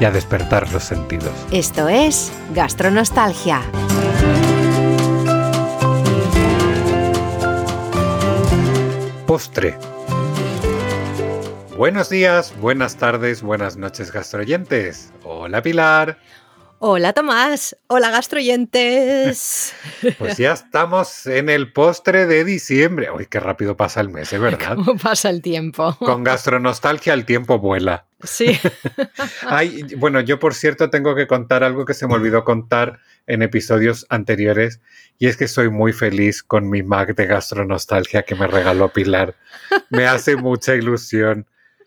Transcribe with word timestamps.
y 0.00 0.04
a 0.04 0.10
despertar 0.10 0.70
los 0.72 0.84
sentidos. 0.84 1.32
Esto 1.50 1.88
es 1.88 2.32
Gastronostalgia. 2.54 3.62
Postre. 9.26 9.76
Buenos 11.76 12.08
días, 12.08 12.54
buenas 12.60 12.96
tardes, 12.96 13.42
buenas 13.42 13.76
noches 13.76 14.12
gastroyentes. 14.12 15.12
Hola 15.24 15.60
Pilar. 15.60 16.18
Hola 16.78 17.12
Tomás, 17.14 17.76
hola 17.88 18.10
gastroyentes. 18.10 19.72
Pues 20.18 20.36
ya 20.36 20.52
estamos 20.52 21.26
en 21.26 21.48
el 21.48 21.72
postre 21.72 22.26
de 22.26 22.44
diciembre. 22.44 23.10
Uy, 23.10 23.26
qué 23.26 23.40
rápido 23.40 23.76
pasa 23.76 24.00
el 24.02 24.10
mes, 24.10 24.32
¿es 24.32 24.40
verdad? 24.40 24.76
¿Cómo 24.76 24.96
pasa 24.96 25.30
el 25.30 25.40
tiempo? 25.40 25.96
Con 25.98 26.22
gastronostalgia 26.22 27.14
el 27.14 27.24
tiempo 27.24 27.58
vuela. 27.58 28.06
Sí. 28.24 28.58
Ay, 29.46 29.82
bueno, 29.96 30.20
yo 30.20 30.38
por 30.38 30.54
cierto 30.54 30.90
tengo 30.90 31.14
que 31.14 31.26
contar 31.26 31.62
algo 31.64 31.84
que 31.84 31.94
se 31.94 32.06
me 32.06 32.14
olvidó 32.14 32.44
contar 32.44 32.98
en 33.26 33.42
episodios 33.42 34.06
anteriores 34.08 34.80
y 35.18 35.26
es 35.28 35.36
que 35.36 35.48
soy 35.48 35.70
muy 35.70 35.92
feliz 35.92 36.42
con 36.42 36.68
mi 36.68 36.82
Mac 36.82 37.14
de 37.14 37.26
gastronostalgia 37.26 38.22
que 38.22 38.34
me 38.34 38.46
regaló 38.46 38.92
Pilar. 38.92 39.36
Me 39.90 40.06
hace 40.06 40.36
mucha 40.36 40.74
ilusión. 40.74 41.46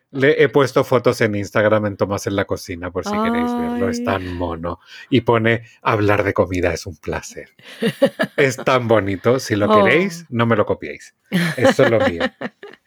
Le 0.09 0.41
he 0.41 0.47
puesto 0.47 0.85
fotos 0.85 1.19
en 1.19 1.35
Instagram 1.35 1.85
en 1.85 1.97
Tomás 1.97 2.27
en 2.27 2.37
la 2.37 2.45
cocina 2.45 2.91
por 2.91 3.03
si 3.03 3.11
queréis 3.11 3.51
verlo. 3.53 3.89
Es 3.89 4.01
tan 4.05 4.35
mono. 4.35 4.79
Y 5.09 5.21
pone 5.21 5.63
hablar 5.81 6.23
de 6.23 6.33
comida 6.33 6.73
es 6.73 6.85
un 6.85 6.95
placer. 6.95 7.49
es 8.37 8.55
tan 8.55 8.87
bonito. 8.87 9.37
Si 9.39 9.57
lo 9.57 9.69
Oh. 9.69 9.83
queréis, 9.83 10.25
no 10.29 10.45
me 10.45 10.55
lo 10.55 10.65
copiéis. 10.65 11.13
Es 11.57 11.75
solo 11.75 11.99
mío. 12.07 12.23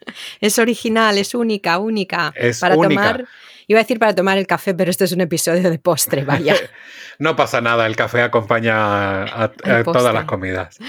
Es 0.41 0.59
original, 0.59 1.17
es 1.17 1.33
única, 1.33 1.77
única. 1.79 2.33
Es 2.35 2.59
para 2.59 2.75
única. 2.75 3.01
tomar, 3.01 3.25
iba 3.67 3.79
a 3.79 3.83
decir 3.83 3.99
para 3.99 4.15
tomar 4.15 4.37
el 4.37 4.47
café, 4.47 4.73
pero 4.73 4.91
este 4.91 5.05
es 5.05 5.11
un 5.11 5.21
episodio 5.21 5.69
de 5.69 5.79
postre, 5.79 6.23
vaya. 6.23 6.55
No 7.19 7.35
pasa 7.35 7.61
nada, 7.61 7.85
el 7.85 7.95
café 7.95 8.23
acompaña 8.23 9.23
a, 9.23 9.51
todas 9.83 10.11
las 10.11 10.25
comidas. 10.25 10.79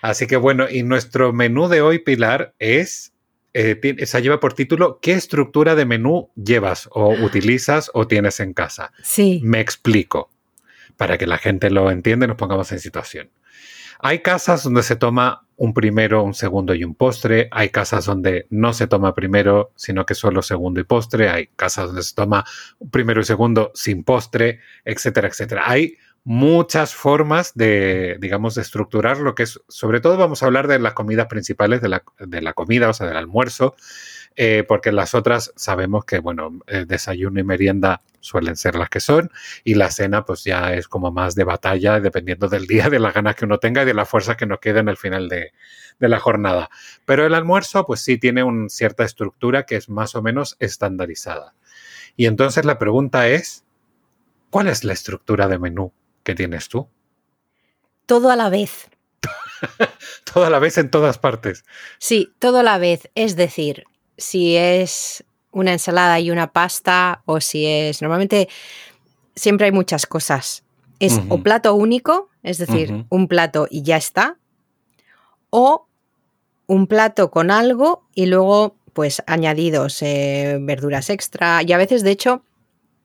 Así 0.00 0.28
que 0.28 0.36
bueno, 0.36 0.68
y 0.70 0.84
nuestro 0.84 1.32
menú 1.32 1.66
de 1.66 1.80
hoy, 1.80 1.98
Pilar, 1.98 2.54
es, 2.60 3.12
eh, 3.52 3.80
se 4.06 4.22
lleva 4.22 4.38
por 4.38 4.52
título 4.52 5.00
¿Qué 5.02 5.12
estructura 5.12 5.74
de 5.74 5.84
menú 5.84 6.30
llevas 6.36 6.88
o 6.92 7.08
utilizas 7.08 7.90
o 7.94 8.06
tienes 8.06 8.38
en 8.38 8.52
casa? 8.52 8.92
Sí. 9.02 9.40
Me 9.42 9.58
explico, 9.58 10.30
para 10.96 11.18
que 11.18 11.26
la 11.26 11.38
gente 11.38 11.68
lo 11.68 11.90
entienda 11.90 12.26
y 12.26 12.28
nos 12.28 12.36
pongamos 12.36 12.70
en 12.70 12.78
situación. 12.78 13.30
Hay 14.04 14.18
casas 14.18 14.64
donde 14.64 14.82
se 14.82 14.96
toma 14.96 15.46
un 15.56 15.72
primero, 15.72 16.24
un 16.24 16.34
segundo 16.34 16.74
y 16.74 16.82
un 16.82 16.96
postre. 16.96 17.48
Hay 17.52 17.68
casas 17.68 18.04
donde 18.04 18.48
no 18.50 18.72
se 18.72 18.88
toma 18.88 19.14
primero, 19.14 19.70
sino 19.76 20.04
que 20.04 20.16
solo 20.16 20.42
segundo 20.42 20.80
y 20.80 20.84
postre. 20.84 21.28
Hay 21.28 21.46
casas 21.54 21.86
donde 21.86 22.02
se 22.02 22.12
toma 22.12 22.44
primero 22.90 23.20
y 23.20 23.24
segundo 23.24 23.70
sin 23.74 24.02
postre, 24.02 24.58
etcétera, 24.84 25.28
etcétera. 25.28 25.62
Hay 25.66 25.98
muchas 26.24 26.96
formas 26.96 27.54
de, 27.54 28.16
digamos, 28.20 28.56
de 28.56 28.62
estructurar 28.62 29.18
lo 29.18 29.36
que 29.36 29.44
es, 29.44 29.60
sobre 29.68 30.00
todo 30.00 30.16
vamos 30.16 30.42
a 30.42 30.46
hablar 30.46 30.66
de 30.66 30.80
las 30.80 30.94
comidas 30.94 31.26
principales 31.26 31.80
de 31.80 31.88
la, 31.88 32.04
de 32.18 32.42
la 32.42 32.54
comida, 32.54 32.88
o 32.88 32.92
sea, 32.92 33.06
del 33.06 33.16
almuerzo, 33.16 33.76
eh, 34.36 34.64
porque 34.66 34.92
las 34.92 35.14
otras 35.14 35.52
sabemos 35.56 36.04
que, 36.04 36.18
bueno, 36.18 36.60
eh, 36.66 36.84
desayuno 36.86 37.40
y 37.40 37.44
merienda 37.44 38.02
suelen 38.20 38.56
ser 38.56 38.76
las 38.76 38.88
que 38.88 39.00
son, 39.00 39.30
y 39.64 39.74
la 39.74 39.90
cena 39.90 40.24
pues 40.24 40.44
ya 40.44 40.74
es 40.74 40.88
como 40.88 41.10
más 41.10 41.34
de 41.34 41.44
batalla, 41.44 42.00
dependiendo 42.00 42.48
del 42.48 42.66
día, 42.66 42.88
de 42.88 43.00
las 43.00 43.14
ganas 43.14 43.34
que 43.34 43.44
uno 43.44 43.58
tenga 43.58 43.82
y 43.82 43.86
de 43.86 43.94
la 43.94 44.06
fuerza 44.06 44.36
que 44.36 44.46
nos 44.46 44.60
quede 44.60 44.80
en 44.80 44.88
el 44.88 44.96
final 44.96 45.28
de, 45.28 45.52
de 45.98 46.08
la 46.08 46.20
jornada. 46.20 46.70
Pero 47.04 47.26
el 47.26 47.34
almuerzo 47.34 47.84
pues 47.86 48.00
sí 48.00 48.18
tiene 48.18 48.42
una 48.42 48.68
cierta 48.68 49.04
estructura 49.04 49.64
que 49.64 49.76
es 49.76 49.88
más 49.88 50.14
o 50.14 50.22
menos 50.22 50.56
estandarizada. 50.60 51.54
Y 52.16 52.26
entonces 52.26 52.64
la 52.64 52.78
pregunta 52.78 53.28
es, 53.28 53.64
¿cuál 54.50 54.68
es 54.68 54.84
la 54.84 54.92
estructura 54.92 55.48
de 55.48 55.58
menú 55.58 55.92
que 56.22 56.34
tienes 56.34 56.68
tú? 56.68 56.88
Todo 58.06 58.30
a 58.30 58.36
la 58.36 58.50
vez. 58.50 58.88
Toda 60.32 60.50
la 60.50 60.58
vez 60.58 60.78
en 60.78 60.90
todas 60.90 61.18
partes. 61.18 61.64
Sí, 61.98 62.32
todo 62.38 62.58
a 62.58 62.62
la 62.62 62.78
vez. 62.78 63.10
Es 63.14 63.36
decir, 63.36 63.84
si 64.16 64.56
es 64.56 65.24
una 65.50 65.72
ensalada 65.72 66.18
y 66.20 66.30
una 66.30 66.52
pasta 66.52 67.22
o 67.26 67.40
si 67.40 67.66
es... 67.66 68.02
Normalmente 68.02 68.48
siempre 69.34 69.66
hay 69.66 69.72
muchas 69.72 70.06
cosas. 70.06 70.64
Es 70.98 71.20
o 71.28 71.38
plato 71.38 71.74
único, 71.74 72.28
es 72.44 72.58
decir, 72.58 73.06
un 73.08 73.26
plato 73.26 73.66
y 73.68 73.82
ya 73.82 73.96
está, 73.96 74.36
o 75.50 75.88
un 76.66 76.86
plato 76.86 77.32
con 77.32 77.50
algo 77.50 78.06
y 78.14 78.26
luego 78.26 78.76
pues 78.92 79.22
añadidos, 79.26 80.00
eh, 80.02 80.58
verduras 80.60 81.10
extra. 81.10 81.60
Y 81.64 81.72
a 81.72 81.76
veces 81.76 82.04
de 82.04 82.12
hecho 82.12 82.44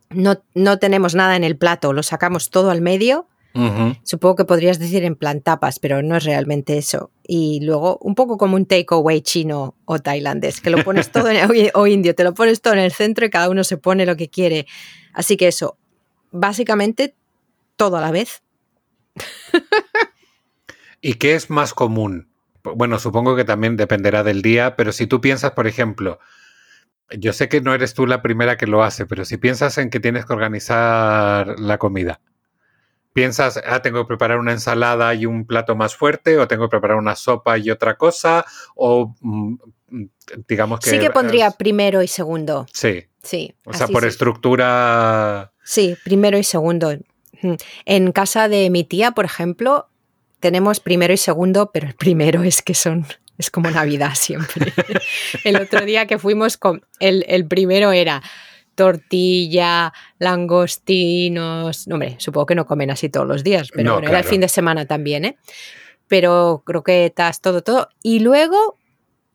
no, 0.09 0.44
no 0.53 0.78
tenemos 0.78 1.16
nada 1.16 1.35
en 1.35 1.44
el 1.44 1.57
plato, 1.57 1.91
lo 1.91 2.03
sacamos 2.03 2.51
todo 2.51 2.69
al 2.69 2.81
medio 2.81 3.28
Supongo 4.03 4.35
que 4.35 4.46
podrías 4.46 4.78
decir 4.78 5.03
en 5.03 5.16
plan 5.16 5.41
tapas, 5.41 5.80
pero 5.80 6.03
no 6.03 6.16
es 6.16 6.24
realmente 6.24 6.78
eso. 6.78 7.09
Y 7.24 7.59
luego 7.63 7.97
un 8.02 8.13
poco 8.13 8.38
como 8.38 8.56
un 8.56 8.68
takeaway 8.68 9.22
chino 9.22 9.75
o 9.85 9.97
tailandés, 9.97 10.62
que 10.62 10.69
lo 10.69 10.84
pones 10.84 11.12
todo 11.12 11.30
en, 11.30 11.72
o 11.74 11.88
indio, 11.88 12.13
te 12.13 12.24
lo 12.24 12.36
pones 12.36 12.62
todo 12.62 12.74
en 12.74 12.80
el 12.80 12.91
centro 12.91 13.25
y 13.25 13.31
cada 13.31 13.50
uno 13.50 13.63
se 13.63 13.78
pone 13.78 14.06
lo 14.06 14.16
que 14.16 14.30
quiere. 14.30 14.68
Así 15.13 15.38
que 15.38 15.47
eso, 15.47 15.78
básicamente 16.31 17.16
todo 17.75 17.97
a 17.97 18.02
la 18.02 18.12
vez. 18.12 18.44
¿Y 21.02 21.16
qué 21.16 21.36
es 21.36 21.50
más 21.50 21.74
común? 21.74 22.30
Bueno, 22.63 23.00
supongo 23.00 23.36
que 23.36 23.46
también 23.46 23.78
dependerá 23.78 24.24
del 24.24 24.41
día, 24.41 24.75
pero 24.75 24.91
si 24.91 25.07
tú 25.07 25.22
piensas, 25.22 25.52
por 25.52 25.68
ejemplo, 25.68 26.19
yo 27.18 27.34
sé 27.34 27.47
que 27.47 27.62
no 27.62 27.74
eres 27.74 27.94
tú 27.94 28.06
la 28.06 28.22
primera 28.22 28.57
que 28.57 28.68
lo 28.68 28.84
hace, 28.84 29.06
pero 29.06 29.24
si 29.24 29.38
piensas 29.38 29.78
en 29.78 29.90
que 29.90 30.00
tienes 30.00 30.25
que 30.25 30.34
organizar 30.34 31.59
la 31.59 31.78
comida, 31.78 32.19
piensas, 33.17 33.59
ah, 33.66 33.81
tengo 33.81 34.03
que 34.03 34.09
preparar 34.09 34.38
una 34.38 34.51
ensalada 34.51 35.11
y 35.16 35.25
un 35.25 35.47
plato 35.47 35.75
más 35.75 35.95
fuerte, 35.95 36.38
o 36.38 36.47
tengo 36.47 36.66
que 36.66 36.69
preparar 36.69 36.97
una 36.97 37.16
sopa 37.16 37.57
y 37.57 37.72
otra 37.72 37.97
cosa, 37.97 38.45
o 38.75 39.16
mm, 39.22 39.55
digamos 40.47 40.81
que... 40.81 40.91
sí 40.91 41.00
que 41.00 41.09
pondría 41.09 41.50
primero 41.50 42.03
y 42.03 42.07
segundo. 42.07 42.67
Sí, 42.72 43.07
Sí. 43.23 43.56
o 43.66 43.73
sea, 43.73 43.88
por 43.88 44.03
sí. 44.03 44.09
estructura... 44.09 45.51
Sí, 45.63 45.97
primero 46.03 46.38
y 46.38 46.44
segundo. 46.44 46.95
En 47.85 48.11
casa 48.11 48.50
de 48.50 48.69
mi 48.69 48.83
tía, 48.83 49.13
por 49.13 49.25
ejemplo, 49.25 49.89
tenemos 50.39 50.79
primero 50.79 51.11
y 51.11 51.17
segundo, 51.17 51.72
pero 51.73 51.88
el 51.88 51.95
primero 51.95 52.44
es 52.44 52.61
que 52.61 52.75
son. 52.75 53.07
Es 53.39 53.50
como 53.50 53.72
Navidad 53.72 54.13
siempre. 54.13 54.72
el 55.44 55.56
otro 55.56 55.83
día 55.85 56.06
que 56.06 56.19
fuimos 56.19 56.57
con. 56.57 56.85
El, 57.00 57.25
el 57.27 57.47
primero 57.47 57.91
era 57.91 58.22
tortilla, 58.77 59.91
langostinos. 60.19 61.88
No, 61.88 61.95
hombre, 61.95 62.15
supongo 62.19 62.45
que 62.45 62.55
no 62.55 62.65
comen 62.65 62.91
así 62.91 63.09
todos 63.09 63.27
los 63.27 63.43
días, 63.43 63.69
pero 63.73 63.83
No, 63.83 63.93
bueno, 63.95 64.07
era 64.09 64.19
el 64.19 64.23
fin 64.23 64.39
de 64.39 64.47
semana 64.47 64.85
también, 64.85 65.25
¿eh? 65.25 65.38
Pero 66.07 66.63
croquetas, 66.65 67.41
todo, 67.41 67.63
todo. 67.63 67.89
Y 68.03 68.19
luego 68.19 68.77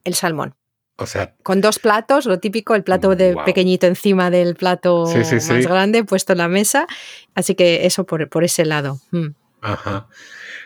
el 0.04 0.14
salmón. 0.14 0.54
O 0.96 1.06
sea, 1.06 1.34
Con 1.42 1.60
dos 1.60 1.78
platos, 1.78 2.26
lo 2.26 2.38
típico, 2.38 2.74
el 2.74 2.84
plato 2.84 3.16
de 3.16 3.34
pequeñito 3.44 3.86
encima 3.86 4.30
del 4.30 4.54
plato 4.54 5.06
Sí, 5.06 5.24
sí, 5.24 5.34
más 5.34 5.44
sí. 5.44 5.62
grande 5.62 6.04
puesto 6.04 6.32
en 6.32 6.38
la 6.38 6.48
mesa. 6.48 6.86
Así 7.34 7.54
que 7.54 7.86
eso 7.86 8.04
por, 8.04 8.28
por 8.28 8.44
ese 8.44 8.64
lado. 8.64 9.00
Mm. 9.10 9.28
Ajá. 9.62 10.06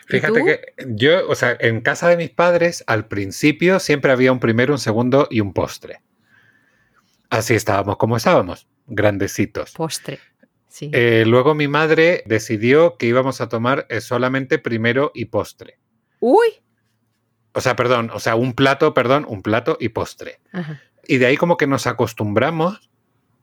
¿Y 0.09 0.11
Fíjate 0.13 0.43
que 0.43 0.61
yo, 0.87 1.27
o 1.27 1.35
sea, 1.35 1.57
en 1.59 1.81
casa 1.81 2.07
de 2.09 2.17
mis 2.17 2.29
padres, 2.29 2.83
al 2.87 3.07
principio 3.07 3.79
siempre 3.79 4.11
había 4.11 4.31
un 4.31 4.39
primero, 4.39 4.73
un 4.73 4.79
segundo 4.79 5.27
y 5.31 5.39
un 5.41 5.53
postre. 5.53 6.01
Así 7.29 7.55
estábamos 7.55 7.97
como 7.97 8.17
estábamos, 8.17 8.67
grandecitos. 8.87 9.71
Postre. 9.73 10.19
Sí. 10.67 10.91
Eh, 10.93 11.23
luego 11.25 11.55
mi 11.55 11.67
madre 11.67 12.23
decidió 12.25 12.97
que 12.97 13.07
íbamos 13.07 13.41
a 13.41 13.49
tomar 13.49 13.85
eh, 13.89 14.01
solamente 14.01 14.59
primero 14.59 15.11
y 15.13 15.25
postre. 15.25 15.79
Uy. 16.19 16.47
O 17.53 17.61
sea, 17.61 17.75
perdón, 17.75 18.11
o 18.13 18.19
sea, 18.19 18.35
un 18.35 18.53
plato, 18.53 18.93
perdón, 18.93 19.25
un 19.27 19.41
plato 19.41 19.77
y 19.79 19.89
postre. 19.89 20.39
Ajá. 20.51 20.81
Y 21.07 21.17
de 21.17 21.25
ahí 21.25 21.37
como 21.37 21.57
que 21.57 21.67
nos 21.67 21.87
acostumbramos 21.87 22.91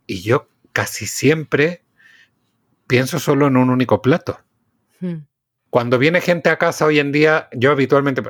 y 0.07 0.21
yo 0.21 0.49
casi 0.73 1.07
siempre 1.07 1.83
pienso 2.87 3.19
solo 3.19 3.47
en 3.47 3.57
un 3.57 3.71
único 3.71 4.03
plato. 4.03 4.41
Mm. 5.01 5.25
Cuando 5.71 5.99
viene 5.99 6.21
gente 6.21 6.51
a 6.51 6.59
casa 6.59 6.85
hoy 6.85 7.01
en 7.01 7.11
día, 7.11 7.49
yo 7.53 7.73
habitualmente 7.73 8.23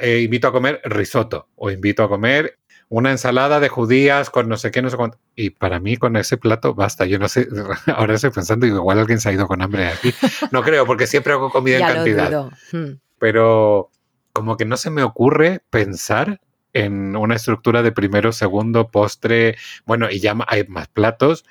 eh, 0.00 0.20
invito 0.20 0.48
a 0.48 0.52
comer 0.52 0.80
risotto 0.84 1.48
o 1.54 1.70
invito 1.70 2.02
a 2.02 2.08
comer 2.08 2.58
una 2.88 3.10
ensalada 3.10 3.60
de 3.60 3.68
judías 3.68 4.30
con 4.30 4.48
no 4.48 4.56
sé 4.56 4.70
qué, 4.70 4.80
no 4.80 4.90
sé 4.90 4.96
cuánto. 4.96 5.18
Y 5.36 5.50
para 5.50 5.78
mí 5.78 5.96
con 5.96 6.16
ese 6.16 6.36
plato 6.36 6.74
basta. 6.74 7.04
Yo 7.04 7.18
no 7.18 7.28
sé, 7.28 7.46
ahora 7.94 8.14
estoy 8.14 8.30
pensando, 8.30 8.66
igual 8.66 8.98
alguien 8.98 9.20
se 9.20 9.28
ha 9.28 9.32
ido 9.32 9.46
con 9.46 9.62
hambre 9.62 9.88
aquí. 9.88 10.14
No 10.50 10.62
creo, 10.62 10.86
porque 10.86 11.06
siempre 11.06 11.32
hago 11.32 11.50
comida 11.50 11.78
en 11.78 11.94
cantidad. 11.94 12.50
Hmm. 12.72 12.98
Pero 13.18 13.90
como 14.32 14.56
que 14.56 14.64
no 14.64 14.76
se 14.76 14.90
me 14.90 15.02
ocurre 15.02 15.62
pensar 15.70 16.40
en 16.72 17.16
una 17.16 17.34
estructura 17.34 17.82
de 17.82 17.92
primero, 17.92 18.32
segundo, 18.32 18.90
postre, 18.90 19.56
bueno, 19.84 20.10
y 20.10 20.20
ya 20.20 20.36
hay 20.46 20.64
más 20.68 20.88
platos. 20.88 21.44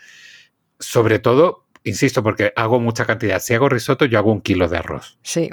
Sobre 0.80 1.20
todo, 1.20 1.67
insisto, 1.88 2.24
porque 2.24 2.54
hago 2.56 2.80
mucha 2.80 3.06
cantidad. 3.06 3.40
Si 3.40 3.54
hago 3.54 3.70
risotto, 3.70 4.06
yo 4.06 4.20
hago 4.20 4.32
un 4.32 4.42
kilo 4.42 4.68
de 4.68 4.78
arroz. 4.78 5.18
Sí, 5.24 5.50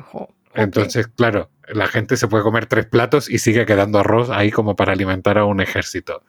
entonces, 0.54 1.08
claro, 1.08 1.50
la 1.68 1.86
gente 1.86 2.16
se 2.16 2.28
puede 2.28 2.44
comer 2.44 2.66
tres 2.66 2.86
platos 2.86 3.28
y 3.28 3.38
sigue 3.38 3.66
quedando 3.66 3.98
arroz 3.98 4.30
ahí 4.30 4.50
como 4.50 4.76
para 4.76 4.92
alimentar 4.92 5.38
a 5.38 5.44
un 5.44 5.60
ejército 5.60 6.22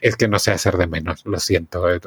es 0.00 0.16
que 0.16 0.28
no 0.28 0.38
sé 0.38 0.50
hacer 0.50 0.76
de 0.76 0.86
menos, 0.86 1.24
lo 1.24 1.38
siento. 1.40 1.90
Eh, 1.92 2.00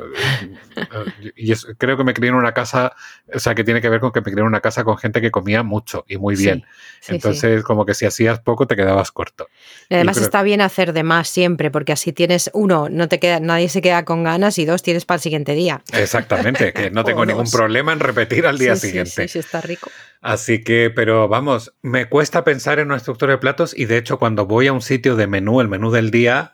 y 1.36 1.54
creo 1.78 1.98
que 1.98 2.04
me 2.04 2.14
crié 2.14 2.30
en 2.30 2.36
una 2.36 2.54
casa, 2.54 2.94
o 3.34 3.40
sea, 3.40 3.56
que 3.56 3.64
tiene 3.64 3.82
que 3.82 3.90
ver 3.90 4.00
con 4.00 4.12
que 4.12 4.22
me 4.22 4.26
crié 4.26 4.40
en 4.40 4.48
una 4.48 4.62
casa 4.62 4.84
con 4.84 4.98
gente 4.98 5.22
que 5.22 5.32
comía 5.32 5.64
mucho 5.64 6.06
y 6.08 6.18
muy 6.18 6.36
bien. 6.36 6.66
Entonces, 7.08 7.64
como 7.64 7.86
que 7.86 7.94
si 7.94 8.06
hacías 8.06 8.40
poco 8.40 8.68
te 8.68 8.76
quedabas 8.76 9.12
corto. 9.12 9.48
Y 9.90 9.96
además 9.96 10.18
está 10.18 10.44
bien 10.44 10.62
hacer 10.62 10.94
de 10.94 11.04
más 11.04 11.28
siempre, 11.28 11.72
porque 11.72 11.94
así 11.94 12.14
tienes, 12.14 12.50
uno, 12.54 12.90
no 12.90 13.08
te 13.08 13.20
queda, 13.20 13.40
nadie 13.40 13.70
se 13.70 13.82
queda 13.82 14.06
con 14.06 14.24
ganas 14.24 14.58
y 14.58 14.66
dos, 14.66 14.84
tienes 14.84 15.06
para 15.06 15.18
el 15.18 15.22
siguiente 15.22 15.54
día. 15.54 15.82
Exactamente, 15.94 16.74
que 16.74 16.92
no 16.92 17.04
tengo 17.06 17.26
ningún 17.26 17.50
problema 17.50 17.94
en 17.94 18.00
repetir 18.00 18.46
al 18.48 18.58
día 18.58 18.76
siguiente. 18.76 19.28
Sí, 19.28 19.28
sí, 19.28 19.40
está 19.40 19.62
rico. 19.62 19.90
Así 20.22 20.64
que, 20.64 20.92
pero 20.96 21.28
vamos, 21.28 21.74
me 21.82 22.08
cuesta 22.08 22.44
pensar 22.44 22.78
en 22.78 22.88
una 22.88 22.98
estructura 22.98 23.34
de 23.34 23.38
platos 23.40 23.76
y 23.76 23.86
de 23.86 23.98
hecho 23.98 24.20
cuando 24.20 24.46
voy 24.46 24.68
a 24.68 24.74
un 24.74 24.82
sitio 24.82 25.16
de 25.16 25.26
menú, 25.26 25.62
el 25.62 25.68
menú 25.68 25.90
del 25.90 26.12
día, 26.12 26.54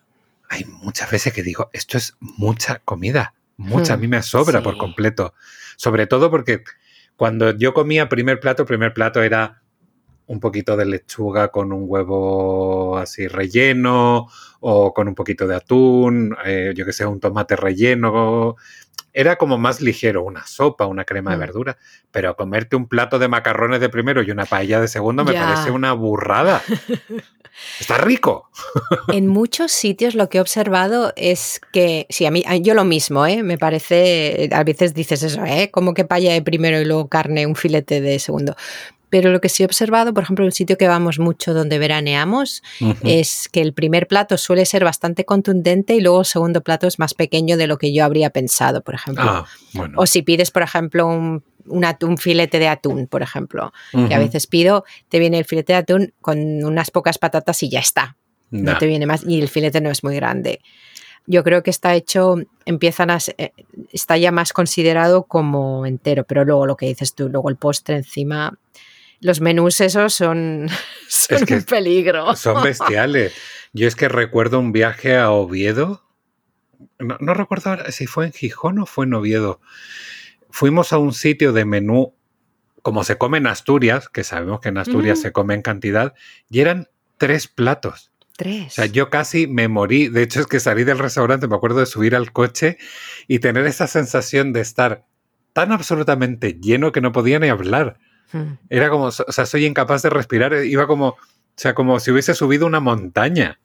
hay 0.50 0.66
muchas 0.66 1.12
veces 1.12 1.34
que 1.34 1.44
digo, 1.44 1.70
esto 1.74 1.98
es 1.98 2.16
mucha 2.20 2.80
comida, 2.80 3.34
mucha, 3.58 3.94
a 3.94 3.98
mí 3.98 4.08
me 4.08 4.22
sobra 4.22 4.62
por 4.62 4.78
completo. 4.78 5.34
Sobre 5.76 6.08
todo 6.08 6.30
porque 6.30 6.64
cuando 7.16 7.52
yo 7.52 7.74
comía 7.74 8.10
primer 8.10 8.40
plato, 8.40 8.66
primer 8.66 8.94
plato 8.94 9.22
era 9.22 9.62
un 10.28 10.40
poquito 10.40 10.76
de 10.76 10.86
lechuga 10.86 11.50
con 11.50 11.72
un 11.72 11.86
huevo 11.88 12.98
así 12.98 13.28
relleno 13.28 14.28
o 14.60 14.94
con 14.94 15.08
un 15.08 15.16
poquito 15.16 15.48
de 15.48 15.56
atún, 15.56 16.36
eh, 16.46 16.74
yo 16.76 16.86
que 16.86 16.94
sé, 16.94 17.06
un 17.06 17.20
tomate 17.20 17.56
relleno. 17.56 18.56
Era 19.14 19.38
como 19.38 19.58
más 19.58 19.82
ligero, 19.82 20.24
una 20.24 20.46
sopa, 20.46 20.86
una 20.86 21.06
crema 21.06 21.32
de 21.32 21.38
mm. 21.38 21.40
verdura, 21.40 21.78
pero 22.12 22.36
comerte 22.36 22.76
un 22.76 22.88
plato 22.88 23.20
de 23.20 23.28
macarrones 23.28 23.80
de 23.80 23.90
primero 23.90 24.22
y 24.22 24.32
una 24.32 24.46
paella 24.46 24.80
de 24.80 24.88
segundo 24.88 25.24
me 25.24 25.34
parece 25.34 25.72
una 25.72 25.94
burrada. 25.94 26.62
Está 27.80 27.98
rico. 27.98 28.50
En 29.14 29.28
muchos 29.28 29.72
sitios 29.72 30.16
lo 30.16 30.30
que 30.30 30.38
he 30.38 30.42
observado 30.42 31.14
es 31.16 31.62
que, 31.72 32.06
sí, 32.10 32.26
a 32.26 32.32
mí, 32.32 32.44
yo 32.62 32.74
lo 32.74 32.84
mismo, 32.84 33.26
¿eh? 33.26 33.42
me 33.42 33.58
parece, 33.58 34.50
a 34.52 34.64
veces 34.64 34.94
dices 34.94 35.24
eso, 35.24 35.44
¿eh? 35.46 35.70
como 35.72 35.94
que 35.94 36.04
paella 36.04 36.34
de 36.34 36.42
primero 36.42 36.80
y 36.80 36.86
luego 36.86 37.08
carne, 37.08 37.48
un 37.48 37.56
filete 37.56 38.02
de 38.02 38.20
segundo. 38.20 38.56
Pero 39.10 39.32
lo 39.32 39.40
que 39.40 39.50
sí 39.50 39.64
he 39.64 39.66
observado, 39.66 40.14
por 40.14 40.24
ejemplo, 40.24 40.44
en 40.44 40.48
un 40.48 40.52
sitio 40.52 40.78
que 40.78 40.88
vamos 40.88 41.18
mucho 41.18 41.54
donde 41.54 41.80
veraneamos, 41.80 42.62
es 43.04 43.48
que 43.50 43.62
el 43.62 43.74
primer 43.74 44.08
plato 44.08 44.38
suele 44.38 44.66
ser 44.66 44.84
bastante 44.84 45.24
contundente 45.24 45.96
y 45.96 46.02
luego 46.02 46.20
el 46.20 46.26
segundo 46.26 46.62
plato 46.62 46.88
es 46.88 47.00
más 47.00 47.14
pequeño 47.14 47.56
de 47.56 47.68
lo 47.68 47.78
que 47.78 47.94
yo 47.94 48.04
habría 48.04 48.30
pensado, 48.32 48.82
por 48.82 48.96
ejemplo. 48.96 49.24
Ah, 49.26 49.46
o 49.96 50.06
si 50.06 50.24
pides, 50.24 50.52
por 50.52 50.62
ejemplo, 50.62 51.08
un, 51.08 51.44
un, 51.68 52.18
filete 52.18 52.60
de 52.60 52.68
atún, 52.68 53.08
por 53.08 53.22
ejemplo, 53.22 53.72
que 53.92 54.14
a 54.14 54.20
veces 54.20 54.48
pido, 54.48 54.84
te 55.10 55.20
viene 55.20 55.38
el 55.38 55.46
filete 55.46 55.74
de 55.74 55.80
atún 55.80 56.14
con 56.22 56.64
unas 56.64 56.92
pocas 56.92 57.18
patatas 57.18 57.64
y 57.64 57.70
ya 57.70 57.80
está. 57.80 58.18
No 58.50 58.78
te 58.78 58.88
viene 58.88 59.06
más 59.06 59.24
y 59.26 59.42
el 59.42 59.50
filete 59.50 59.82
no 59.82 59.90
es 59.90 60.04
muy 60.04 60.16
grande. 60.16 60.62
Yo 61.26 61.44
creo 61.44 61.62
que 61.62 61.70
está 61.70 61.94
hecho, 61.94 62.36
empiezan 62.66 63.10
a, 63.10 63.18
eh, 63.38 63.52
está 63.92 64.18
ya 64.18 64.32
más 64.32 64.54
considerado 64.54 65.24
como 65.24 65.86
entero, 65.86 66.24
pero 66.24 66.46
luego 66.46 66.66
lo 66.66 66.78
que 66.78 66.86
dices 66.86 67.14
tú, 67.14 67.28
luego 67.28 67.50
el 67.50 67.58
postre 67.58 67.98
encima, 67.98 68.58
los 69.20 69.42
menús 69.42 69.82
esos 69.82 70.14
son, 70.14 70.68
son 71.08 71.44
un 71.50 71.64
peligro. 71.64 72.36
Son 72.36 72.62
bestiales. 72.64 73.34
Yo 73.74 73.88
es 73.88 73.96
que 73.96 74.10
recuerdo 74.10 74.60
un 74.60 74.72
viaje 74.72 75.18
a 75.18 75.32
Oviedo. 75.32 76.04
No, 77.00 77.34
recuerdo 77.34 77.76
si 77.92 78.08
fue 78.08 78.26
en 78.26 78.34
Gijón 78.34 78.80
o 78.80 78.86
fue 78.86 79.06
en 79.06 79.14
Oviedo. 79.14 79.60
Fuimos 80.50 80.94
a 80.94 80.98
un 80.98 81.14
sitio 81.14 81.54
de 81.54 81.66
menú, 81.66 82.16
como 82.82 83.04
se 83.04 83.18
come 83.18 83.38
en 83.40 83.48
Asturias, 83.48 84.10
que 84.10 84.24
sabemos 84.24 84.62
que 84.62 84.70
en 84.70 84.78
Asturias 84.78 85.20
se 85.20 85.32
come 85.32 85.54
en 85.54 85.62
cantidad, 85.62 86.14
y 86.50 86.62
eran 86.62 86.88
tres 87.18 87.48
platos. 87.48 88.12
Tres. 88.36 88.68
O 88.68 88.70
sea, 88.70 88.86
yo 88.86 89.10
casi 89.10 89.48
me 89.48 89.68
morí. 89.68 90.08
De 90.08 90.22
hecho, 90.22 90.40
es 90.40 90.48
que 90.48 90.60
salí 90.60 90.84
del 90.84 91.00
restaurante, 91.00 91.48
me 91.48 91.56
acuerdo 91.56 91.80
de 91.80 91.88
subir 91.88 92.16
al 92.16 92.32
coche 92.32 92.78
y 93.28 93.40
tener 93.40 93.66
esa 93.66 93.88
sensación 93.88 94.54
de 94.54 94.62
estar 94.62 95.06
tan 95.54 95.72
absolutamente 95.72 96.54
lleno 96.62 96.92
que 96.92 97.02
no 97.02 97.12
podía 97.12 97.40
ni 97.40 97.50
hablar. 97.50 98.00
Hmm. 98.32 98.54
Era 98.70 98.90
como, 98.90 99.06
o 99.06 99.12
sea, 99.12 99.46
soy 99.46 99.66
incapaz 99.66 100.02
de 100.02 100.10
respirar. 100.10 100.54
Iba 100.66 100.88
como, 100.88 101.10
o 101.10 101.18
sea, 101.56 101.74
como 101.74 102.00
si 102.00 102.12
hubiese 102.12 102.34
subido 102.34 102.66
una 102.66 102.80
montaña. 102.80 103.60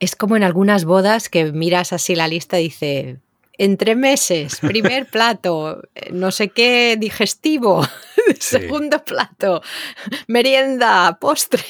Es 0.00 0.16
como 0.16 0.36
en 0.36 0.42
algunas 0.42 0.84
bodas 0.84 1.28
que 1.28 1.52
miras 1.52 1.92
así 1.92 2.14
la 2.14 2.28
lista 2.28 2.60
y 2.60 2.64
dice, 2.64 3.20
entre 3.58 3.94
meses, 3.94 4.58
primer 4.60 5.06
plato, 5.06 5.82
no 6.10 6.30
sé 6.30 6.48
qué 6.48 6.96
digestivo, 6.98 7.86
segundo 8.40 9.04
plato, 9.04 9.62
merienda, 10.26 11.18
postre. 11.20 11.62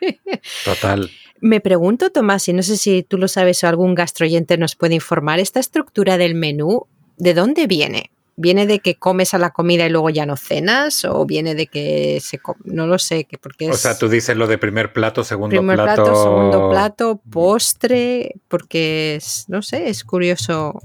Total. 0.64 1.10
Me 1.40 1.60
pregunto, 1.60 2.10
Tomás, 2.10 2.46
y 2.48 2.52
no 2.52 2.62
sé 2.62 2.76
si 2.76 3.02
tú 3.02 3.18
lo 3.18 3.26
sabes 3.26 3.64
o 3.64 3.68
algún 3.68 3.94
gastroyente 3.94 4.56
nos 4.58 4.76
puede 4.76 4.94
informar, 4.94 5.40
¿esta 5.40 5.58
estructura 5.58 6.16
del 6.16 6.36
menú 6.36 6.86
de 7.16 7.34
dónde 7.34 7.66
viene? 7.66 8.12
¿Viene 8.36 8.66
de 8.66 8.78
que 8.78 8.94
comes 8.94 9.34
a 9.34 9.38
la 9.38 9.50
comida 9.50 9.86
y 9.86 9.90
luego 9.90 10.08
ya 10.08 10.24
no 10.24 10.36
cenas? 10.36 11.04
¿O 11.04 11.26
viene 11.26 11.54
de 11.54 11.66
que 11.66 12.18
se 12.20 12.40
no 12.64 12.86
lo 12.86 12.98
sé? 12.98 13.24
Que 13.24 13.36
porque 13.36 13.70
o 13.70 13.74
sea, 13.74 13.98
tú 13.98 14.08
dices 14.08 14.36
lo 14.36 14.46
de 14.46 14.56
primer 14.56 14.92
plato, 14.92 15.22
segundo 15.22 15.54
primer 15.54 15.76
plato. 15.76 16.04
plato, 16.04 16.22
segundo 16.22 16.70
plato, 16.70 17.20
postre, 17.30 18.36
porque 18.48 19.16
es, 19.16 19.44
no 19.48 19.60
sé, 19.60 19.90
es 19.90 20.04
curioso. 20.04 20.80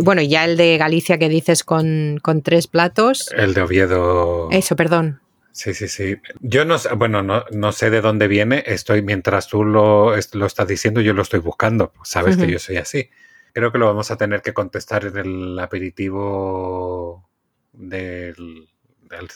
Bueno, 0.00 0.22
ya 0.22 0.44
el 0.44 0.56
de 0.56 0.78
Galicia 0.78 1.18
que 1.18 1.28
dices 1.28 1.64
con, 1.64 2.20
tres 2.44 2.68
platos. 2.68 3.28
El 3.36 3.54
de 3.54 3.62
Oviedo. 3.62 4.48
Eso, 4.50 4.76
perdón. 4.76 5.20
Sí, 5.50 5.74
sí, 5.74 5.88
sí. 5.88 6.16
Yo 6.40 6.64
no 6.64 6.78
sé, 6.78 6.94
bueno, 6.94 7.24
no, 7.24 7.44
no, 7.50 7.72
sé 7.72 7.90
de 7.90 8.00
dónde 8.00 8.28
viene. 8.28 8.62
Estoy, 8.66 9.02
mientras 9.02 9.48
tú 9.48 9.64
lo, 9.64 10.14
lo 10.14 10.46
estás 10.46 10.68
diciendo, 10.68 11.00
yo 11.00 11.12
lo 11.12 11.22
estoy 11.22 11.40
buscando. 11.40 11.92
Sabes 12.04 12.36
que 12.36 12.48
yo 12.48 12.60
soy 12.60 12.76
así. 12.76 13.10
Creo 13.52 13.72
que 13.72 13.78
lo 13.78 13.86
vamos 13.86 14.10
a 14.10 14.16
tener 14.16 14.42
que 14.42 14.52
contestar 14.52 15.04
en 15.04 15.16
el 15.16 15.58
aperitivo 15.58 17.28
del, 17.72 18.68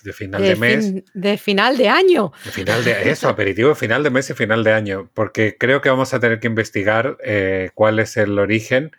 de 0.05 0.13
final 0.13 0.43
de, 0.43 0.57
mes. 0.57 0.95
de 1.15 1.39
final 1.39 1.77
de 1.77 1.89
año. 1.89 2.33
De 2.45 2.51
final 2.51 2.85
de 2.85 3.11
eso, 3.11 3.29
aperitivo 3.29 3.75
final 3.75 4.03
de 4.03 4.11
mes 4.11 4.31
y 4.31 4.35
final 4.35 4.65
de 4.65 4.73
año. 4.73 5.11
Porque 5.15 5.57
creo 5.59 5.81
que 5.81 5.89
vamos 5.89 6.13
a 6.15 6.21
tener 6.21 6.41
que 6.41 6.47
investigar 6.47 7.17
eh, 7.25 7.71
cuál 7.75 7.99
es 7.99 8.17
el 8.17 8.39
origen. 8.39 8.93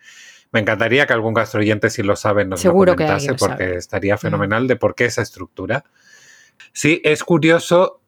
Me 0.51 0.59
encantaría 0.59 1.07
que 1.07 1.13
algún 1.13 1.33
gastroyente, 1.33 1.89
si 1.89 2.03
lo 2.03 2.15
sabe, 2.15 2.45
nos 2.45 2.63
lo 2.63 2.73
comentase, 2.73 3.33
porque 3.33 3.75
estaría 3.75 4.17
fenomenal 4.17 4.67
de 4.67 4.75
por 4.75 4.95
qué 4.95 5.05
esa 5.05 5.21
estructura. 5.21 5.83
Sí, 6.73 7.01
es 7.03 7.23
curioso. 7.23 8.01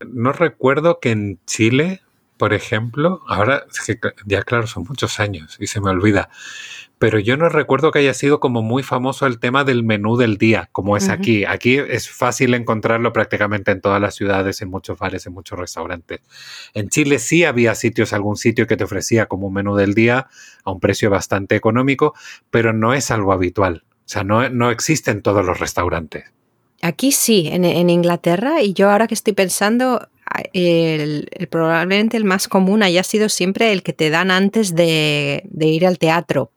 No 0.00 0.32
recuerdo 0.32 1.00
que 1.00 1.10
en 1.10 1.40
Chile 1.46 2.02
por 2.40 2.54
ejemplo, 2.54 3.20
ahora 3.28 3.66
ya 4.24 4.42
claro, 4.44 4.66
son 4.66 4.86
muchos 4.88 5.20
años 5.20 5.58
y 5.60 5.66
se 5.66 5.78
me 5.78 5.90
olvida, 5.90 6.30
pero 6.98 7.18
yo 7.18 7.36
no 7.36 7.50
recuerdo 7.50 7.90
que 7.90 7.98
haya 7.98 8.14
sido 8.14 8.40
como 8.40 8.62
muy 8.62 8.82
famoso 8.82 9.26
el 9.26 9.38
tema 9.38 9.62
del 9.62 9.84
menú 9.84 10.16
del 10.16 10.38
día, 10.38 10.70
como 10.72 10.96
es 10.96 11.10
aquí. 11.10 11.44
Aquí 11.44 11.76
es 11.76 12.08
fácil 12.08 12.54
encontrarlo 12.54 13.12
prácticamente 13.12 13.72
en 13.72 13.82
todas 13.82 14.00
las 14.00 14.14
ciudades, 14.14 14.62
en 14.62 14.70
muchos 14.70 14.98
bares, 14.98 15.26
en 15.26 15.34
muchos 15.34 15.58
restaurantes. 15.58 16.22
En 16.72 16.88
Chile 16.88 17.18
sí 17.18 17.44
había 17.44 17.74
sitios, 17.74 18.14
algún 18.14 18.38
sitio 18.38 18.66
que 18.66 18.78
te 18.78 18.84
ofrecía 18.84 19.26
como 19.26 19.48
un 19.48 19.52
menú 19.52 19.76
del 19.76 19.92
día 19.92 20.28
a 20.64 20.72
un 20.72 20.80
precio 20.80 21.10
bastante 21.10 21.56
económico, 21.56 22.14
pero 22.50 22.72
no 22.72 22.94
es 22.94 23.10
algo 23.10 23.34
habitual. 23.34 23.84
O 23.86 23.96
sea, 24.06 24.24
no, 24.24 24.48
no 24.48 24.70
existe 24.70 25.10
en 25.10 25.20
todos 25.20 25.44
los 25.44 25.60
restaurantes. 25.60 26.24
Aquí 26.80 27.12
sí, 27.12 27.48
en, 27.52 27.66
en, 27.66 27.90
Inglaterra, 27.90 28.62
y 28.62 28.72
yo 28.72 28.90
ahora 28.90 29.06
que 29.06 29.12
estoy 29.12 29.34
pensando, 29.34 30.08
el, 30.52 31.28
probablemente 31.50 32.16
el 32.16 32.24
más 32.24 32.48
común 32.48 32.82
haya 32.82 33.02
sido 33.02 33.28
siempre 33.28 33.72
el 33.72 33.82
que 33.82 33.92
te 33.92 34.10
dan 34.10 34.30
antes 34.30 34.74
de, 34.74 35.44
ir 35.58 35.86
al 35.86 35.98
teatro. 35.98 36.50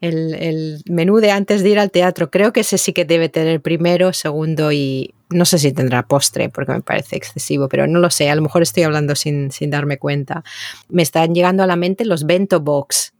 el, 0.00 0.82
menú 0.86 1.18
de 1.18 1.30
antes 1.30 1.62
de 1.62 1.70
ir 1.70 1.78
al 1.78 1.90
teatro. 1.90 2.30
Creo 2.30 2.52
que 2.52 2.60
ese 2.60 2.78
sí 2.78 2.92
que 2.92 3.04
debe 3.04 3.28
tener 3.28 3.60
primero, 3.60 4.12
segundo 4.12 4.72
y 4.72 5.14
no 5.30 5.44
sé 5.44 5.58
si 5.58 5.72
tendrá 5.72 6.02
postre 6.02 6.48
porque 6.48 6.72
me 6.72 6.80
parece 6.80 7.16
excesivo, 7.16 7.68
pero 7.68 7.86
no 7.86 7.98
lo 7.98 8.10
sé. 8.10 8.30
A 8.30 8.34
lo 8.34 8.42
mejor 8.42 8.62
estoy 8.62 8.82
hablando 8.82 9.14
sin, 9.14 9.50
darme 9.68 9.98
cuenta. 9.98 10.44
Me 10.88 11.02
están 11.02 11.34
llegando 11.34 11.62
a 11.62 11.66
la 11.66 11.76
mente 11.76 12.04
los 12.04 12.24
bento 12.24 12.60
box. 12.60 13.12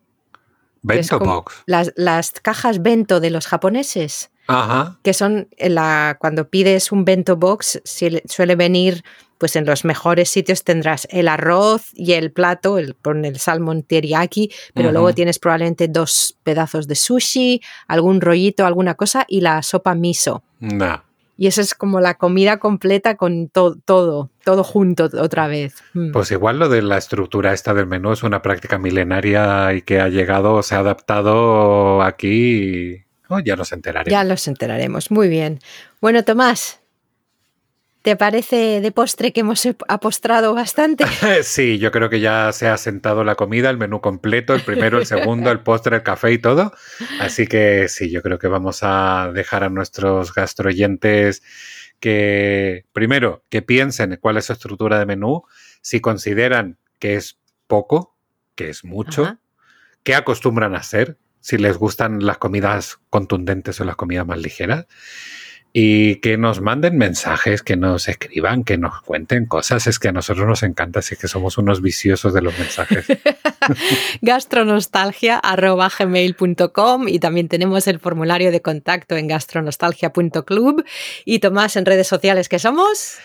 Bento 0.82 1.18
box. 1.18 1.54
Las, 1.66 1.92
las 1.96 2.32
cajas 2.32 2.82
bento 2.82 3.20
de 3.20 3.30
los 3.30 3.46
japoneses. 3.46 4.30
Ajá. 4.52 4.98
que 5.04 5.14
son 5.14 5.48
en 5.58 5.76
la, 5.76 6.16
cuando 6.18 6.48
pides 6.48 6.90
un 6.90 7.04
bento 7.04 7.36
box, 7.36 7.80
suele 7.84 8.56
venir, 8.56 9.04
pues 9.40 9.56
en 9.56 9.64
los 9.64 9.84
mejores 9.86 10.28
sitios 10.28 10.62
tendrás 10.64 11.08
el 11.10 11.26
arroz 11.26 11.86
y 11.94 12.12
el 12.12 12.30
plato, 12.30 12.76
el, 12.78 12.94
con 12.94 13.24
el 13.24 13.38
salmón 13.38 13.82
teriyaki, 13.82 14.52
pero 14.74 14.92
luego 14.92 15.14
tienes 15.14 15.38
probablemente 15.38 15.88
dos 15.88 16.36
pedazos 16.44 16.86
de 16.86 16.94
sushi, 16.94 17.62
algún 17.88 18.20
rollito, 18.20 18.66
alguna 18.66 18.94
cosa 18.94 19.24
y 19.26 19.40
la 19.40 19.62
sopa 19.62 19.94
miso. 19.94 20.42
Nah. 20.60 20.98
Y 21.38 21.46
eso 21.46 21.62
es 21.62 21.74
como 21.74 22.00
la 22.00 22.18
comida 22.18 22.58
completa 22.58 23.16
con 23.16 23.48
to- 23.48 23.76
todo, 23.86 24.28
todo 24.44 24.62
junto 24.62 25.04
otra 25.18 25.48
vez. 25.48 25.74
Mm. 25.94 26.12
Pues 26.12 26.30
igual 26.32 26.58
lo 26.58 26.68
de 26.68 26.82
la 26.82 26.98
estructura 26.98 27.54
esta 27.54 27.72
del 27.72 27.86
menú 27.86 28.12
es 28.12 28.22
una 28.22 28.42
práctica 28.42 28.76
milenaria 28.78 29.72
y 29.72 29.80
que 29.80 30.02
ha 30.02 30.08
llegado, 30.10 30.62
se 30.62 30.74
ha 30.74 30.80
adaptado 30.80 32.02
aquí. 32.02 32.28
y, 32.28 33.04
oh, 33.28 33.38
ya 33.40 33.56
nos 33.56 33.72
enteraremos. 33.72 34.12
Ya 34.12 34.22
los 34.24 34.46
enteraremos. 34.48 35.10
Muy 35.10 35.28
bien. 35.28 35.60
Bueno, 36.02 36.24
Tomás, 36.24 36.79
¿te 38.02 38.16
parece 38.16 38.80
de 38.80 38.92
postre 38.92 39.32
que 39.32 39.40
hemos 39.40 39.66
apostrado 39.88 40.54
bastante? 40.54 41.04
Sí, 41.42 41.78
yo 41.78 41.90
creo 41.90 42.08
que 42.08 42.20
ya 42.20 42.52
se 42.52 42.68
ha 42.68 42.76
sentado 42.76 43.24
la 43.24 43.34
comida, 43.34 43.70
el 43.70 43.78
menú 43.78 44.00
completo, 44.00 44.54
el 44.54 44.62
primero, 44.62 44.98
el 44.98 45.06
segundo, 45.06 45.50
el 45.50 45.60
postre, 45.60 45.96
el 45.96 46.02
café 46.02 46.32
y 46.32 46.38
todo. 46.38 46.72
Así 47.20 47.46
que 47.46 47.88
sí, 47.88 48.10
yo 48.10 48.22
creo 48.22 48.38
que 48.38 48.48
vamos 48.48 48.80
a 48.82 49.30
dejar 49.34 49.64
a 49.64 49.68
nuestros 49.68 50.34
gastroyentes 50.34 51.42
que, 52.00 52.86
primero, 52.92 53.44
que 53.50 53.62
piensen 53.62 54.18
cuál 54.20 54.38
es 54.38 54.46
su 54.46 54.52
estructura 54.54 54.98
de 54.98 55.06
menú, 55.06 55.44
si 55.82 56.00
consideran 56.00 56.78
que 56.98 57.14
es 57.14 57.38
poco, 57.66 58.16
que 58.54 58.70
es 58.70 58.84
mucho, 58.84 59.24
Ajá. 59.24 59.40
qué 60.02 60.14
acostumbran 60.14 60.74
a 60.74 60.78
hacer, 60.78 61.18
si 61.40 61.58
les 61.58 61.76
gustan 61.76 62.24
las 62.24 62.38
comidas 62.38 62.98
contundentes 63.10 63.80
o 63.80 63.84
las 63.84 63.96
comidas 63.96 64.26
más 64.26 64.38
ligeras. 64.38 64.86
Y 65.72 66.16
que 66.16 66.36
nos 66.36 66.60
manden 66.60 66.98
mensajes, 66.98 67.62
que 67.62 67.76
nos 67.76 68.08
escriban, 68.08 68.64
que 68.64 68.76
nos 68.76 69.02
cuenten 69.02 69.46
cosas. 69.46 69.86
Es 69.86 70.00
que 70.00 70.08
a 70.08 70.12
nosotros 70.12 70.48
nos 70.48 70.64
encanta, 70.64 70.98
así 70.98 71.14
que 71.16 71.28
somos 71.28 71.58
unos 71.58 71.80
viciosos 71.80 72.34
de 72.34 72.42
los 72.42 72.58
mensajes. 72.58 73.06
gastronostalgia.gmail.com 74.20 77.08
y 77.08 77.20
también 77.20 77.46
tenemos 77.48 77.86
el 77.86 78.00
formulario 78.00 78.50
de 78.50 78.62
contacto 78.62 79.16
en 79.16 79.28
gastronostalgia.club 79.28 80.84
y 81.24 81.38
Tomás 81.38 81.76
en 81.76 81.86
redes 81.86 82.08
sociales 82.08 82.48
que 82.48 82.58
somos 82.58 83.18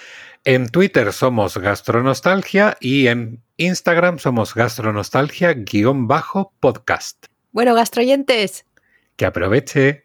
En 0.43 0.69
Twitter 0.69 1.11
somos 1.13 1.57
Gastronostalgia 1.57 2.77
y 2.79 3.07
en 3.07 3.41
Instagram 3.57 4.19
somos 4.19 4.53
Gastronostalgia-podcast. 4.53 7.25
bueno 7.51 7.73
gastroyentes 7.73 8.65
Que 9.15 9.25
aproveche. 9.25 10.04